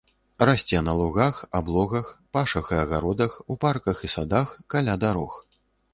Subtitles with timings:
[0.47, 2.07] Расце на лугах, аблогах,
[2.37, 5.37] пашах і агародах, у парках і садах, каля дарог.